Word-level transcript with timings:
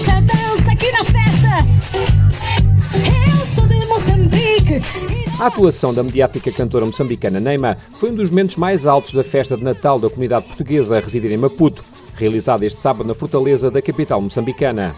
dança 0.00 0.72
aqui 0.72 0.90
na 0.90 1.04
festa. 1.04 1.52
Eu 3.04 3.46
sou 3.46 3.66
de 3.66 3.86
Moçambique. 3.86 4.80
A 5.38 5.46
atuação 5.46 5.92
da 5.92 6.02
mediática 6.02 6.50
cantora 6.50 6.86
moçambicana 6.86 7.38
Neima 7.38 7.76
foi 7.98 8.10
um 8.10 8.14
dos 8.14 8.30
momentos 8.30 8.56
mais 8.56 8.86
altos 8.86 9.12
da 9.12 9.22
festa 9.22 9.54
de 9.54 9.62
Natal 9.62 9.98
da 9.98 10.08
comunidade 10.08 10.46
portuguesa 10.46 10.96
a 10.96 11.00
residir 11.00 11.30
em 11.30 11.36
Maputo, 11.36 11.84
realizada 12.14 12.64
este 12.64 12.78
sábado 12.78 13.06
na 13.06 13.14
fortaleza 13.14 13.70
da 13.70 13.82
capital 13.82 14.20
moçambicana. 14.22 14.94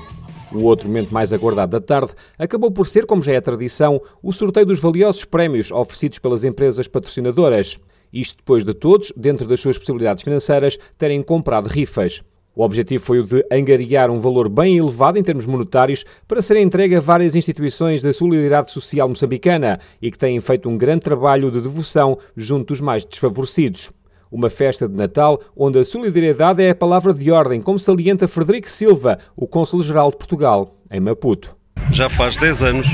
O 0.53 0.63
outro 0.63 0.87
momento 0.87 1.13
mais 1.13 1.33
aguardado 1.33 1.73
da 1.73 1.81
tarde 1.81 2.13
acabou 2.39 2.71
por 2.71 2.87
ser, 2.87 3.05
como 3.05 3.21
já 3.23 3.33
é 3.33 3.41
tradição, 3.41 4.01
o 4.23 4.33
sorteio 4.33 4.67
dos 4.67 4.79
valiosos 4.79 5.25
prémios 5.25 5.73
oferecidos 5.73 6.21
pelas 6.21 6.45
empresas 6.45 6.87
patrocinadoras. 6.87 7.81
Isto 8.13 8.37
depois 8.37 8.63
de 8.63 8.73
todos, 8.73 9.13
dentro 9.17 9.49
das 9.49 9.59
suas 9.59 9.77
possibilidades 9.77 10.23
financeiras, 10.23 10.79
terem 10.97 11.21
comprado 11.21 11.67
rifas. 11.67 12.23
O 12.57 12.63
objetivo 12.63 13.05
foi 13.05 13.19
o 13.19 13.25
de 13.25 13.45
angariar 13.51 14.11
um 14.11 14.21
valor 14.21 14.49
bem 14.49 14.77
elevado 14.77 15.19
em 15.19 15.23
termos 15.23 15.45
monetários 15.45 16.05
para 16.29 16.41
ser 16.41 16.57
entregue 16.59 16.95
a 16.95 17.01
várias 17.01 17.35
instituições 17.35 18.01
da 18.01 18.13
solidariedade 18.13 18.71
social 18.71 19.09
moçambicana 19.09 19.81
e 20.01 20.11
que 20.11 20.19
têm 20.19 20.41
feito 20.41 20.69
um 20.69 20.79
grande 20.79 21.01
trabalho 21.01 21.51
de 21.51 21.61
devoção 21.61 22.17
junto 22.37 22.69
dos 22.69 22.81
mais 22.81 23.05
desfavorecidos. 23.05 23.91
Uma 24.31 24.51
festa 24.51 24.89
de 24.89 24.95
Natal 24.95 25.41
onde 25.57 25.79
a 25.79 25.85
solidariedade 25.85 26.63
é 26.63 26.71
a 26.71 26.75
palavra 26.75 27.13
de 27.13 27.31
ordem, 27.31 27.61
como 27.61 27.79
salienta 27.79 28.29
Frederico 28.29 28.71
Silva, 28.71 29.19
o 29.37 29.47
Cônsul-Geral 29.47 30.11
de 30.11 30.17
Portugal, 30.17 30.77
em 30.91 31.01
Maputo. 31.01 31.57
Já 31.91 32.09
faz 32.09 32.37
10 32.37 32.63
anos 32.63 32.89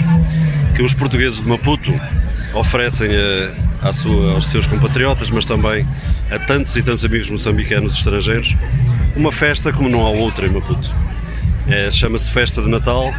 que 0.75 0.83
os 0.83 0.95
portugueses 0.95 1.43
de 1.43 1.49
Maputo 1.49 1.93
oferecem 2.55 3.11
a, 3.15 3.89
a 3.89 3.93
sua, 3.93 4.33
aos 4.33 4.47
seus 4.47 4.67
compatriotas, 4.67 5.31
mas 5.31 5.45
também 5.45 5.87
a 6.31 6.39
tantos 6.39 6.77
e 6.77 6.83
tantos 6.83 7.05
amigos 7.05 7.31
moçambicanos 7.31 7.95
estrangeiros, 7.95 8.57
uma 9.17 9.33
festa 9.33 9.73
como 9.73 9.89
não 9.89 10.07
há 10.07 10.11
outra 10.11 10.47
em 10.47 10.51
Maputo. 10.51 10.91
É, 11.69 11.91
Chama-se 11.91 12.31
Festa 12.31 12.63
de 12.63 12.69
Natal, 12.69 13.13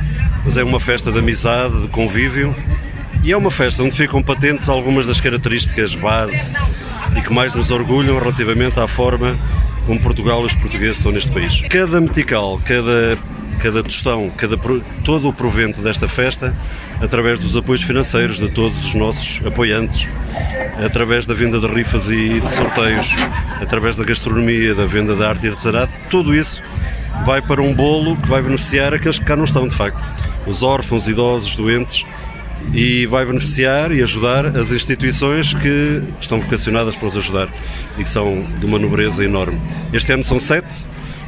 mas 0.44 0.58
é 0.58 0.64
uma 0.64 0.80
festa 0.80 1.12
de 1.12 1.20
amizade, 1.20 1.82
de 1.82 1.88
convívio 1.88 2.56
e 3.24 3.32
é 3.32 3.38
uma 3.38 3.52
festa 3.52 3.84
onde 3.84 3.96
ficam 3.96 4.22
patentes 4.22 4.68
algumas 4.68 5.06
das 5.06 5.22
características 5.22 5.96
base 5.96 6.56
e 7.16 7.22
que 7.22 7.32
mais 7.32 7.54
nos 7.54 7.70
orgulham 7.70 8.18
relativamente 8.18 8.80
à 8.80 8.88
forma 8.88 9.38
como 9.86 10.00
Portugal 10.00 10.42
e 10.44 10.46
os 10.48 10.56
portugueses 10.56 10.98
estão 10.98 11.12
neste 11.12 11.32
país. 11.32 11.62
Cada 11.70 12.02
metical, 12.02 12.60
cada, 12.66 13.18
cada 13.62 13.84
tostão, 13.84 14.30
cada, 14.36 14.58
todo 15.04 15.30
o 15.30 15.34
provento 15.34 15.82
desta 15.82 16.08
festa, 16.08 16.56
através 17.00 17.38
dos 17.38 17.56
apoios 17.56 17.84
financeiros 17.84 18.38
de 18.38 18.50
todos 18.50 18.86
os 18.86 18.96
nossos 18.96 19.46
apoiantes, 19.46 20.10
através 20.84 21.26
da 21.26 21.34
venda 21.34 21.60
de 21.60 21.68
rifas 21.68 22.10
e 22.10 22.40
de 22.40 22.54
sorteios, 22.54 23.14
através 23.62 23.98
da 23.98 24.04
gastronomia, 24.04 24.74
da 24.74 24.86
venda 24.86 25.16
de 25.16 25.24
arte 25.24 25.46
e 25.46 25.50
artesanato, 25.50 25.94
tudo 26.10 26.34
isso 26.34 26.64
vai 27.26 27.42
para 27.42 27.62
um 27.62 27.74
bolo 27.74 28.18
que 28.18 28.28
vai 28.28 28.42
beneficiar 28.42 28.94
aqueles 28.94 29.20
que 29.20 29.26
cá 29.26 29.36
não 29.36 29.44
estão, 29.44 29.68
de 29.68 29.76
facto. 29.76 30.04
Os 30.48 30.64
órfãos, 30.64 31.08
idosos, 31.08 31.56
doentes, 31.56 32.04
e 32.74 33.06
vai 33.06 33.26
beneficiar 33.26 33.92
e 33.92 34.02
ajudar 34.02 34.46
as 34.58 34.72
instituições 34.72 35.54
que 35.54 36.02
estão 36.20 36.40
vocacionadas 36.40 36.96
para 36.96 37.08
os 37.08 37.18
ajudar 37.18 37.50
e 37.98 38.04
que 38.04 38.10
são 38.10 38.46
de 38.60 38.66
uma 38.66 38.80
nobreza 38.80 39.26
enorme. 39.26 39.60
Este 39.92 40.14
ano 40.14 40.24
são 40.24 40.40
sete, 40.40 40.86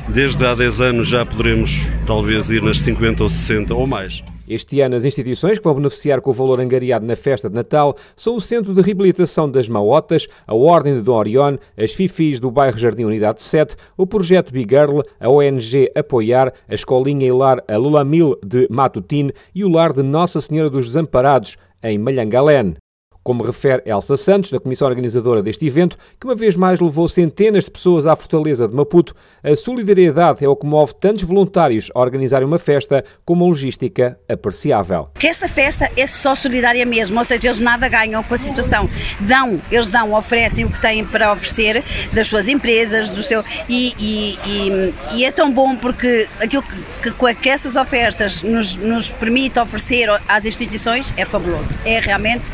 desde 0.09 0.45
há 0.45 0.55
10 0.55 0.81
anos 0.81 1.07
já 1.07 1.25
poderemos 1.25 1.87
talvez 2.05 2.49
ir 2.49 2.61
nas 2.61 2.79
50 2.79 3.23
ou 3.23 3.29
60 3.29 3.73
ou 3.73 3.87
mais. 3.87 4.23
Este 4.47 4.81
ano, 4.81 4.95
as 4.95 5.05
instituições 5.05 5.57
que 5.57 5.63
vão 5.63 5.75
beneficiar 5.75 6.19
com 6.19 6.29
o 6.29 6.33
valor 6.33 6.59
angariado 6.59 7.05
na 7.05 7.15
festa 7.15 7.49
de 7.49 7.55
Natal 7.55 7.95
são 8.15 8.35
o 8.35 8.41
Centro 8.41 8.73
de 8.73 8.81
Reabilitação 8.81 9.49
das 9.49 9.69
Maotas, 9.69 10.27
a 10.45 10.53
Ordem 10.53 10.95
de 10.95 11.01
Dom 11.01 11.15
Orion, 11.15 11.57
as 11.77 11.93
FIFIs 11.93 12.41
do 12.41 12.51
bairro 12.51 12.77
Jardim 12.77 13.05
Unidade 13.05 13.41
7, 13.41 13.75
o 13.95 14.05
Projeto 14.05 14.51
Big 14.51 14.69
Girl, 14.69 14.99
a 15.19 15.29
ONG 15.29 15.89
Apoiar, 15.95 16.51
a 16.67 16.73
Escolinha 16.73 17.25
e 17.25 17.31
Lar 17.31 17.63
a 17.67 17.77
Lulamil 17.77 18.37
de 18.45 18.67
Matutine 18.69 19.31
e 19.55 19.63
o 19.63 19.69
Lar 19.69 19.93
de 19.93 20.03
Nossa 20.03 20.41
Senhora 20.41 20.69
dos 20.69 20.87
Desamparados, 20.87 21.55
em 21.81 21.97
Malhangalén 21.97 22.75
como 23.23 23.43
refere 23.43 23.81
Elsa 23.85 24.17
Santos, 24.17 24.51
da 24.51 24.59
comissão 24.59 24.87
organizadora 24.87 25.41
deste 25.41 25.65
evento, 25.65 25.97
que 26.19 26.27
uma 26.27 26.35
vez 26.35 26.55
mais 26.55 26.79
levou 26.79 27.07
centenas 27.07 27.65
de 27.65 27.71
pessoas 27.71 28.05
à 28.05 28.15
fortaleza 28.15 28.67
de 28.67 28.75
Maputo, 28.75 29.15
a 29.43 29.55
solidariedade 29.55 30.43
é 30.43 30.47
o 30.47 30.55
que 30.55 30.65
move 30.65 30.93
tantos 30.99 31.23
voluntários 31.23 31.89
a 31.95 31.99
organizarem 31.99 32.47
uma 32.47 32.59
festa 32.59 33.03
com 33.25 33.33
uma 33.33 33.45
logística 33.45 34.19
apreciável. 34.27 35.09
Que 35.15 35.27
esta 35.27 35.47
festa 35.47 35.89
é 35.95 36.05
só 36.05 36.35
solidária 36.35 36.85
mesmo, 36.85 37.17
ou 37.17 37.23
seja, 37.23 37.47
eles 37.47 37.61
nada 37.61 37.87
ganham 37.87 38.21
com 38.23 38.33
a 38.33 38.37
situação. 38.37 38.89
Dão, 39.19 39.59
eles 39.71 39.87
dão, 39.87 40.13
oferecem 40.13 40.65
o 40.65 40.69
que 40.69 40.81
têm 40.81 41.05
para 41.05 41.31
oferecer 41.31 41.83
das 42.11 42.27
suas 42.27 42.47
empresas, 42.47 43.09
do 43.09 43.23
seu. 43.23 43.43
E, 43.69 43.93
e, 43.99 44.37
e, 44.47 44.93
e 45.17 45.25
é 45.25 45.31
tão 45.31 45.51
bom 45.51 45.75
porque 45.75 46.27
aquilo 46.39 46.63
que, 46.63 47.11
que, 47.11 47.35
que 47.35 47.49
essas 47.49 47.75
ofertas 47.75 48.43
nos, 48.43 48.75
nos 48.75 49.09
permite 49.09 49.59
oferecer 49.59 50.09
às 50.27 50.45
instituições 50.45 51.13
é 51.15 51.25
fabuloso. 51.25 51.77
É 51.85 51.99
realmente 51.99 52.51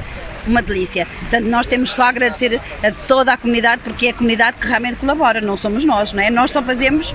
uma 0.47 0.61
delícia. 0.61 1.05
Portanto, 1.05 1.45
nós 1.45 1.67
temos 1.67 1.91
só 1.91 2.03
a 2.03 2.09
agradecer 2.09 2.59
a 2.83 2.91
toda 3.07 3.33
a 3.33 3.37
comunidade, 3.37 3.81
porque 3.83 4.07
é 4.07 4.09
a 4.09 4.13
comunidade 4.13 4.57
que 4.57 4.67
realmente 4.67 4.97
colabora, 4.97 5.41
não 5.41 5.55
somos 5.55 5.85
nós, 5.85 6.13
não 6.13 6.21
é? 6.21 6.29
Nós 6.29 6.51
só 6.51 6.61
fazemos 6.61 7.13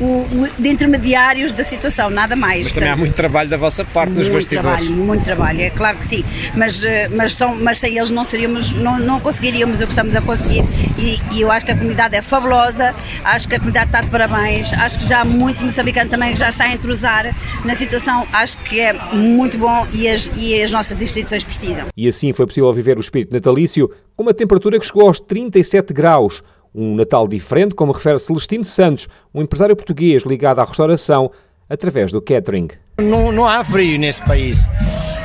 o, 0.00 0.04
o, 0.04 0.48
de 0.58 0.68
intermediários 0.68 1.54
da 1.54 1.64
situação, 1.64 2.10
nada 2.10 2.34
mais. 2.36 2.64
Mas 2.64 2.72
também 2.72 2.90
há 2.90 2.96
muito 2.96 3.14
trabalho 3.14 3.48
da 3.48 3.56
vossa 3.56 3.84
parte 3.84 4.12
nos 4.12 4.28
bastidores. 4.28 4.86
Trabalho, 4.86 5.04
muito 5.04 5.24
trabalho, 5.24 5.60
é 5.60 5.70
claro 5.70 5.98
que 5.98 6.06
sim, 6.06 6.24
mas, 6.54 6.84
eh, 6.84 7.08
mas, 7.08 7.34
são, 7.34 7.54
mas 7.56 7.78
sem 7.78 7.96
eles 7.96 8.10
não 8.10 8.24
seríamos, 8.24 8.72
não, 8.72 8.98
não 8.98 9.20
conseguiríamos 9.20 9.80
o 9.80 9.84
que 9.84 9.90
estamos 9.90 10.16
a 10.16 10.20
conseguir 10.20 10.64
e, 10.98 11.18
e, 11.32 11.40
eu 11.40 11.50
acho 11.50 11.66
que 11.66 11.72
a 11.72 11.76
comunidade 11.76 12.16
é 12.16 12.22
fabulosa, 12.22 12.94
acho 13.24 13.48
que 13.48 13.54
a 13.54 13.58
comunidade 13.58 13.86
está 13.86 14.00
de 14.00 14.10
parabéns, 14.10 14.72
acho 14.72 14.98
que 14.98 15.06
já 15.06 15.20
há 15.20 15.24
muito 15.24 15.64
moçambicano 15.64 16.10
também 16.10 16.36
já 16.36 16.48
está 16.48 16.64
a 16.64 16.72
entrosar 16.72 17.34
na 17.64 17.74
situação, 17.74 18.26
acho 18.32 18.58
que 18.58 18.80
é 18.80 18.92
muito 18.92 19.58
bom 19.58 19.86
e 19.92 20.08
as, 20.08 20.30
e 20.36 20.62
as 20.62 20.70
nossas 20.70 21.02
instituições 21.02 21.44
precisam. 21.44 21.86
E 21.96 22.08
assim 22.08 22.32
foi 22.32 22.46
possível 22.46 22.72
viver 22.72 22.96
o 22.96 23.00
espírito 23.00 23.32
natalício 23.32 23.90
com 24.16 24.22
uma 24.22 24.34
temperatura 24.34 24.78
que 24.78 24.86
chegou 24.86 25.06
aos 25.06 25.18
37 25.20 25.92
graus, 25.92 26.42
um 26.74 26.96
Natal 26.96 27.28
diferente, 27.28 27.74
como 27.74 27.92
refere 27.92 28.18
Celestino 28.18 28.64
Santos, 28.64 29.08
um 29.32 29.40
empresário 29.40 29.76
português 29.76 30.24
ligado 30.24 30.58
à 30.60 30.64
restauração 30.64 31.30
através 31.68 32.10
do 32.10 32.20
catering. 32.20 32.68
Não, 32.98 33.30
não 33.32 33.46
há 33.46 33.62
frio 33.62 33.98
nesse 33.98 34.22
país. 34.22 34.66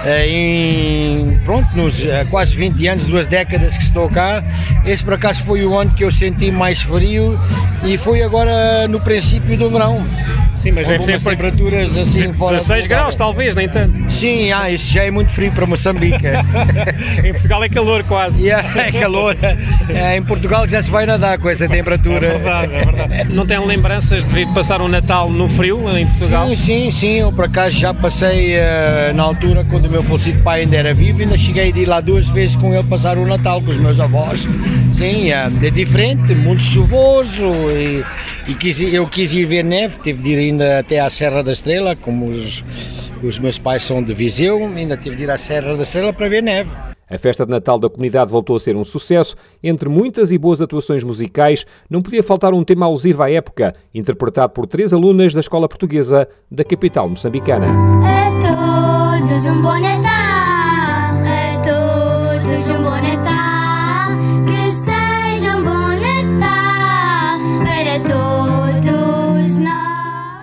Eh, 0.06 0.28
em, 0.30 1.40
pronto, 1.44 1.68
nos 1.76 1.96
há 2.10 2.26
quase 2.26 2.56
20 2.56 2.88
anos, 2.88 3.08
duas 3.08 3.28
décadas 3.28 3.76
que 3.76 3.84
estou 3.84 4.10
cá, 4.10 4.44
este 4.86 5.04
por 5.04 5.16
acaso 5.16 5.44
foi 5.44 5.66
o 5.66 5.78
ano 5.78 5.94
que 5.94 6.04
eu 6.04 6.12
senti 6.12 6.52
mais 6.52 6.82
frio 6.82 7.38
e 7.84 7.98
foi 7.98 8.22
agora 8.22 8.88
no 8.88 9.00
princípio 9.02 9.58
do 9.58 9.70
verão. 9.70 10.02
Sim, 10.60 10.74
mas 10.74 10.88
deve 10.88 11.04
ser 11.06 11.22
temperaturas 11.22 11.98
assim 11.98 12.32
16 12.32 12.86
graus, 12.88 13.16
talvez, 13.16 13.56
nem 13.56 13.70
tanto. 13.70 14.12
Sim, 14.12 14.52
ah, 14.52 14.70
isso 14.70 14.92
já 14.92 15.06
é 15.06 15.12
muito 15.12 15.32
frio 15.32 15.52
para 15.54 15.66
Moçambique. 15.66 16.28
em 17.24 17.32
Portugal 17.32 17.64
é 17.64 17.70
calor 17.70 18.04
quase. 18.04 18.40
Yeah, 18.50 18.82
é 18.82 18.92
calor. 18.92 19.38
É, 19.90 20.18
em 20.18 20.24
Portugal 20.24 20.68
já 20.68 20.82
se 20.82 20.90
vai 20.90 21.06
nadar 21.06 21.38
com 21.38 21.50
essa 21.50 21.68
temperatura. 21.68 22.28
É 22.28 22.38
verdade, 22.38 22.74
é 22.74 22.86
verdade. 22.86 23.34
Não 23.34 23.46
tem 23.46 23.64
lembranças 23.64 24.26
de 24.26 24.46
passar 24.54 24.82
um 24.82 24.88
Natal 24.88 25.30
no 25.30 25.48
frio 25.48 25.80
em 25.96 26.08
Portugal? 26.08 26.48
Sim, 26.50 26.56
sim, 26.56 26.92
sim. 26.92 27.20
Eu 27.20 27.32
por 27.32 27.46
acaso 27.46 27.78
já 27.78 27.94
passei 27.94 28.56
uh, 28.56 29.14
na 29.14 29.24
altura 29.24 29.66
quando 29.70 29.86
o 29.86 29.90
meu 29.90 30.02
falecido 30.02 30.42
pai 30.42 30.62
ainda 30.62 30.78
era 30.78 30.94
vivo, 30.94 31.22
ainda 31.22 31.38
cheguei 31.38 31.72
de 31.72 31.82
ir 31.82 31.88
lá 31.88 32.02
duas 32.02 32.28
vezes 32.28 32.56
com 32.56 32.74
ele 32.74 32.84
passar 32.84 33.18
o 33.18 33.26
Natal 33.26 33.62
com 33.62 33.70
os 33.70 33.78
meus 33.78 34.00
avós. 34.00 34.48
Sim, 34.92 35.32
é, 35.32 35.48
é 35.62 35.70
diferente, 35.70 36.34
muito 36.34 36.64
chuvoso 36.64 37.46
e, 37.70 38.04
e 38.50 38.56
quis, 38.56 38.82
eu 38.82 39.08
quis 39.08 39.32
ir 39.32 39.46
ver 39.46 39.64
neve, 39.64 40.00
tive 40.00 40.24
de 40.24 40.32
ir 40.32 40.40
ainda 40.40 40.80
até 40.80 41.00
à 41.00 41.08
Serra 41.10 41.44
da 41.44 41.52
Estrela, 41.52 41.96
como 41.96 42.28
os, 42.28 42.64
os 43.22 43.38
meus 43.38 43.60
pais 43.60 43.84
são 43.84 44.02
de 44.02 44.12
Viseu, 44.12 44.66
ainda 44.66 44.98
tive 44.98 45.16
de 45.16 45.24
ir 45.24 45.30
à 45.30 45.38
Serra 45.38 45.76
da 45.76 45.84
Estrela 45.84 46.12
para 46.12 46.28
ver 46.28 46.42
neve. 46.42 46.72
A 47.08 47.18
festa 47.20 47.46
de 47.46 47.52
Natal 47.52 47.80
da 47.80 47.90
comunidade 47.90 48.32
voltou 48.32 48.56
a 48.56 48.60
ser 48.60 48.76
um 48.76 48.84
sucesso. 48.84 49.36
Entre 49.64 49.88
muitas 49.88 50.32
e 50.32 50.38
boas 50.38 50.62
atuações 50.62 51.04
musicais, 51.04 51.66
não 51.90 52.02
podia 52.02 52.24
faltar 52.24 52.54
um 52.54 52.64
tema 52.64 52.86
alusivo 52.86 53.24
à 53.24 53.32
época, 53.32 53.76
interpretado 53.94 54.54
por 54.54 54.68
três 54.68 54.94
alunas 54.94 55.34
da 55.34 55.40
escola 55.40 55.68
portuguesa 55.68 56.28
da 56.52 56.64
capital 56.64 57.10
moçambicana. 57.10 57.68
A 58.06 58.30
todos 59.20 59.46
um 59.46 59.62
bom 59.62 59.80
Natal, 59.80 60.19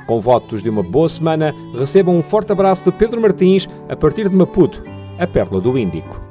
Com 0.06 0.20
votos 0.20 0.62
de 0.62 0.70
uma 0.70 0.82
boa 0.82 1.08
semana, 1.08 1.54
recebam 1.78 2.16
um 2.16 2.22
forte 2.22 2.52
abraço 2.52 2.84
de 2.84 2.96
Pedro 2.96 3.20
Martins, 3.20 3.68
a 3.88 3.96
partir 3.96 4.28
de 4.28 4.34
Maputo, 4.34 4.82
a 5.18 5.26
Pérola 5.26 5.60
do 5.60 5.76
Índico. 5.76 6.25